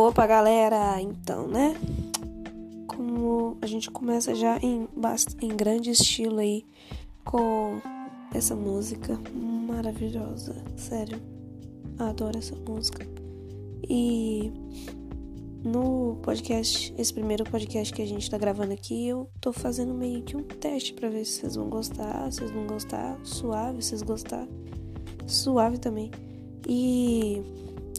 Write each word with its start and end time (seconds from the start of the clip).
Opa, 0.00 0.28
galera! 0.28 1.02
Então, 1.02 1.48
né? 1.48 1.74
Como 2.86 3.58
a 3.60 3.66
gente 3.66 3.90
começa 3.90 4.32
já 4.32 4.56
em, 4.58 4.88
em 5.42 5.48
grande 5.48 5.90
estilo 5.90 6.38
aí 6.38 6.64
com 7.24 7.80
essa 8.32 8.54
música 8.54 9.18
maravilhosa. 9.34 10.54
Sério, 10.76 11.20
adoro 11.98 12.38
essa 12.38 12.54
música. 12.54 13.04
E 13.90 14.52
no 15.64 16.16
podcast, 16.22 16.94
esse 16.96 17.12
primeiro 17.12 17.42
podcast 17.42 17.92
que 17.92 18.00
a 18.00 18.06
gente 18.06 18.30
tá 18.30 18.38
gravando 18.38 18.72
aqui, 18.72 19.08
eu 19.08 19.28
tô 19.40 19.52
fazendo 19.52 19.92
meio 19.92 20.22
que 20.22 20.36
um 20.36 20.44
teste 20.44 20.94
para 20.94 21.08
ver 21.08 21.24
se 21.24 21.40
vocês 21.40 21.56
vão 21.56 21.68
gostar, 21.68 22.30
se 22.30 22.38
vocês 22.38 22.52
vão 22.52 22.68
gostar, 22.68 23.18
suave, 23.24 23.82
se 23.82 23.88
vocês 23.88 24.02
gostar, 24.02 24.46
suave 25.26 25.76
também. 25.76 26.12
E 26.68 27.42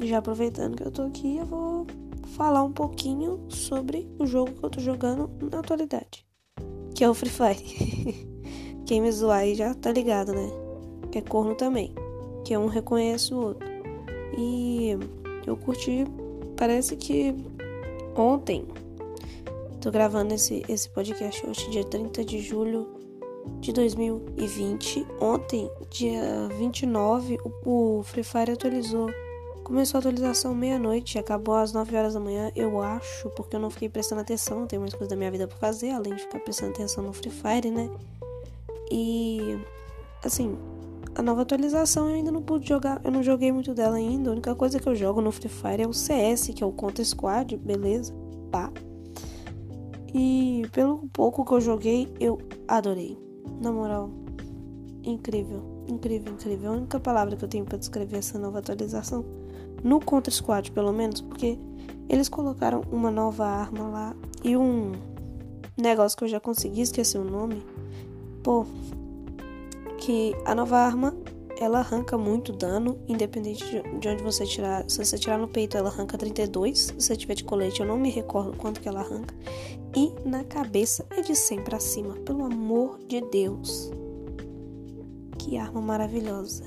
já 0.08 0.20
aproveitando 0.20 0.78
que 0.78 0.84
eu 0.84 0.92
tô 0.92 1.04
aqui, 1.04 1.38
eu 1.38 1.46
vou 1.46 1.88
falar 2.36 2.64
um 2.64 2.72
pouquinho 2.72 3.46
sobre 3.50 4.10
o 4.18 4.26
jogo 4.26 4.54
que 4.54 4.66
eu 4.66 4.70
tô 4.70 4.80
jogando 4.80 5.30
na 5.52 5.60
atualidade, 5.60 6.26
que 6.96 7.04
é 7.04 7.10
o 7.10 7.14
Free 7.14 7.30
Fire. 7.30 8.30
Quem 8.86 9.02
me 9.02 9.12
zoar 9.12 9.40
aí 9.40 9.56
já 9.56 9.74
tá 9.74 9.92
ligado, 9.92 10.34
né? 10.34 10.50
É 11.14 11.22
corno 11.22 11.56
também, 11.56 11.94
que 12.46 12.54
é 12.54 12.60
um 12.60 12.68
reconhece 12.68 13.34
o 13.34 13.40
outro. 13.40 13.68
E 14.38 14.98
eu 15.46 15.58
curti, 15.58 16.06
parece 16.56 16.96
que 16.96 17.36
ontem, 18.16 18.66
tô 19.82 19.92
gravando 19.92 20.34
esse, 20.34 20.64
esse 20.70 20.90
podcast 20.90 21.46
hoje, 21.46 21.70
dia 21.70 21.84
30 21.84 22.24
de 22.24 22.40
julho 22.40 22.88
de 23.60 23.74
2020. 23.74 25.06
Ontem, 25.20 25.70
dia 25.90 26.48
29, 26.58 27.38
o, 27.66 28.00
o 28.00 28.04
Free 28.04 28.24
Fire 28.24 28.52
atualizou 28.52 29.10
Começou 29.70 30.00
a 30.00 30.00
atualização 30.00 30.56
meia-noite, 30.56 31.20
acabou 31.20 31.54
às 31.54 31.72
9 31.72 31.96
horas 31.96 32.16
da 32.16 32.20
manhã, 32.20 32.52
eu 32.56 32.82
acho, 32.82 33.30
porque 33.36 33.56
eu 33.56 33.60
não 33.60 33.70
fiquei 33.70 33.88
prestando 33.88 34.20
atenção, 34.20 34.66
tem 34.66 34.80
mais 34.80 34.94
coisas 34.94 35.10
da 35.10 35.16
minha 35.16 35.30
vida 35.30 35.48
pra 35.48 35.56
fazer, 35.58 35.92
além 35.92 36.16
de 36.16 36.24
ficar 36.24 36.40
prestando 36.40 36.72
atenção 36.72 37.04
no 37.04 37.14
Free 37.14 37.30
Fire, 37.30 37.70
né? 37.70 37.88
E 38.92 39.60
assim, 40.26 40.58
a 41.14 41.22
nova 41.22 41.44
atualização 41.44 42.10
eu 42.10 42.16
ainda 42.16 42.32
não 42.32 42.42
pude 42.42 42.68
jogar, 42.68 43.00
eu 43.04 43.12
não 43.12 43.22
joguei 43.22 43.52
muito 43.52 43.76
dela 43.76 43.98
ainda. 43.98 44.32
A 44.32 44.34
única 44.34 44.56
coisa 44.56 44.80
que 44.80 44.90
eu 44.90 44.96
jogo 44.96 45.22
no 45.22 45.32
Free 45.32 45.48
Fire 45.48 45.84
é 45.84 45.88
o 45.88 45.94
CS, 45.94 46.48
que 46.48 46.64
é 46.64 46.66
o 46.66 46.72
Counter 46.72 47.06
Squad, 47.06 47.56
beleza? 47.56 48.12
Pá. 48.52 48.74
E 50.12 50.64
pelo 50.72 51.08
pouco 51.14 51.46
que 51.46 51.52
eu 51.54 51.62
joguei, 51.62 52.12
eu 52.20 52.40
adorei. 52.68 53.16
Na 53.62 53.72
moral, 53.72 54.10
incrível, 55.04 55.79
incrível, 55.90 56.34
incrível. 56.34 56.72
A 56.72 56.76
única 56.76 57.00
palavra 57.00 57.36
que 57.36 57.44
eu 57.44 57.50
tenho 57.50 57.66
para 57.66 57.78
descrever 57.78 58.18
essa 58.18 58.38
nova 58.38 58.60
atualização 58.60 59.26
no 59.84 60.00
Contra 60.00 60.32
Squad, 60.32 60.72
pelo 60.72 60.92
menos, 60.92 61.22
porque 61.22 61.58
eles 62.08 62.30
colocaram 62.30 62.82
uma 62.92 63.12
nova 63.12 63.46
arma 63.46 63.88
lá 63.88 64.16
e 64.44 64.56
um 64.58 64.94
negócio 65.78 66.18
que 66.18 66.24
eu 66.24 66.28
já 66.28 66.40
consegui 66.40 66.82
esquecer 66.82 67.18
o 67.18 67.24
nome. 67.24 67.64
Pô, 68.44 68.66
que 69.98 70.36
a 70.46 70.56
nova 70.56 70.78
arma 70.78 71.16
ela 71.60 71.80
arranca 71.80 72.18
muito 72.18 72.54
dano, 72.54 72.98
independente 73.06 73.84
de 74.00 74.08
onde 74.08 74.24
você 74.24 74.46
tirar. 74.46 74.90
Se 74.90 75.04
você 75.04 75.18
tirar 75.18 75.38
no 75.38 75.48
peito, 75.48 75.78
ela 75.78 75.90
arranca 75.90 76.18
32. 76.18 76.80
Se 76.80 76.94
você 76.94 77.16
tiver 77.18 77.36
de 77.36 77.44
colete, 77.44 77.82
eu 77.82 77.86
não 77.86 77.98
me 77.98 78.10
recordo 78.10 78.56
quanto 78.56 78.80
que 78.80 78.88
ela 78.88 79.02
arranca. 79.02 79.36
E 79.96 80.14
na 80.26 80.44
cabeça 80.44 81.06
é 81.10 81.22
de 81.22 81.36
100 81.36 81.64
pra 81.64 81.80
cima, 81.80 82.16
pelo 82.26 82.46
amor 82.46 82.98
de 83.08 83.20
Deus. 83.22 83.92
Que 85.50 85.58
arma 85.58 85.82
maravilhosa. 85.82 86.64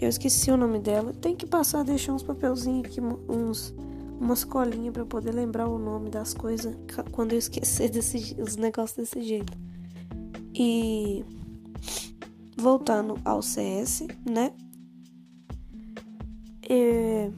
Eu 0.00 0.08
esqueci 0.08 0.50
o 0.50 0.56
nome 0.56 0.78
dela. 0.78 1.12
Tem 1.12 1.36
que 1.36 1.44
passar, 1.44 1.84
deixar 1.84 2.14
uns 2.14 2.22
papelzinhos 2.22 2.86
aqui, 2.86 2.98
uns, 2.98 3.74
umas 4.18 4.42
colinhas 4.42 4.94
para 4.94 5.04
poder 5.04 5.32
lembrar 5.32 5.68
o 5.68 5.78
nome 5.78 6.08
das 6.08 6.32
coisas 6.32 6.74
quando 7.10 7.32
eu 7.32 7.38
esquecer 7.38 7.90
desse, 7.92 8.34
os 8.40 8.56
negócios 8.56 8.96
desse 8.96 9.22
jeito. 9.22 9.52
E 10.54 11.22
voltando 12.56 13.20
ao 13.22 13.42
CS, 13.42 14.06
né? 14.24 14.50
E, 16.70 17.30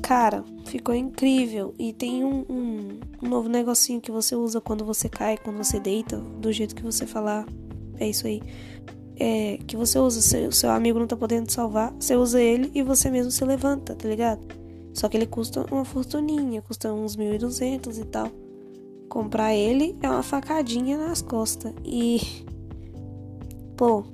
cara, 0.00 0.44
ficou 0.64 0.94
incrível. 0.94 1.74
E 1.76 1.92
tem 1.92 2.22
um, 2.22 2.46
um, 2.48 3.00
um 3.20 3.28
novo 3.28 3.48
negocinho 3.48 4.00
que 4.00 4.12
você 4.12 4.36
usa 4.36 4.60
quando 4.60 4.84
você 4.84 5.08
cai, 5.08 5.36
quando 5.36 5.56
você 5.56 5.80
deita, 5.80 6.18
do 6.18 6.52
jeito 6.52 6.76
que 6.76 6.84
você 6.84 7.04
falar. 7.04 7.44
É 7.98 8.08
isso 8.08 8.28
aí 8.28 8.40
é, 9.18 9.58
que 9.66 9.76
você 9.76 9.98
usa, 9.98 10.20
seu, 10.20 10.52
seu 10.52 10.70
amigo 10.70 10.98
não 10.98 11.06
tá 11.06 11.16
podendo 11.16 11.50
salvar, 11.50 11.92
você 11.98 12.16
usa 12.16 12.40
ele 12.40 12.70
e 12.74 12.82
você 12.82 13.10
mesmo 13.10 13.30
se 13.30 13.44
levanta, 13.44 13.94
tá 13.94 14.08
ligado? 14.08 14.46
Só 14.94 15.08
que 15.08 15.16
ele 15.16 15.26
custa 15.26 15.64
uma 15.72 15.84
fortuninha, 15.84 16.62
custa 16.62 16.92
uns 16.92 17.16
1.200 17.16 18.00
e 18.00 18.04
tal. 18.04 18.28
Comprar 19.08 19.54
ele 19.54 19.96
é 20.02 20.08
uma 20.08 20.22
facadinha 20.22 20.98
nas 20.98 21.22
costas. 21.22 21.72
E. 21.84 22.20
Pô. 23.76 24.04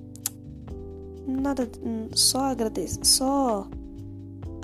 Nada. 1.26 1.68
Só 2.12 2.40
agradeço. 2.40 3.00
Só 3.02 3.66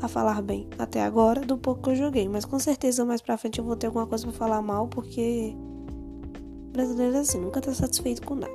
a 0.02 0.08
falar 0.08 0.40
bem 0.40 0.66
até 0.78 1.02
agora 1.02 1.40
do 1.40 1.58
pouco 1.58 1.82
que 1.82 1.90
eu 1.90 1.96
joguei. 1.96 2.28
Mas 2.28 2.44
com 2.44 2.58
certeza 2.58 3.04
mais 3.04 3.20
pra 3.20 3.38
frente 3.38 3.58
eu 3.58 3.64
vou 3.64 3.76
ter 3.76 3.86
alguma 3.86 4.06
coisa 4.06 4.24
pra 4.24 4.32
falar 4.32 4.62
mal, 4.62 4.88
porque. 4.88 5.54
Brasileiro 6.72 7.16
é 7.16 7.20
assim, 7.20 7.40
nunca 7.40 7.60
tá 7.60 7.72
satisfeito 7.72 8.26
com 8.26 8.34
nada. 8.34 8.52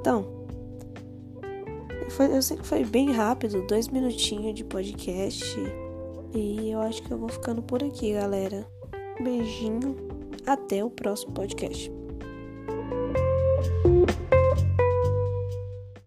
Então. 0.00 0.45
Foi, 2.10 2.34
eu 2.34 2.40
sei 2.42 2.56
que 2.56 2.66
foi 2.66 2.84
bem 2.84 3.12
rápido, 3.12 3.66
dois 3.66 3.88
minutinhos 3.88 4.54
de 4.54 4.64
podcast. 4.64 5.44
E 6.34 6.70
eu 6.70 6.80
acho 6.80 7.02
que 7.02 7.10
eu 7.10 7.18
vou 7.18 7.28
ficando 7.28 7.62
por 7.62 7.82
aqui, 7.82 8.12
galera. 8.12 8.66
beijinho, 9.22 9.96
até 10.46 10.84
o 10.84 10.90
próximo 10.90 11.32
podcast. 11.32 11.90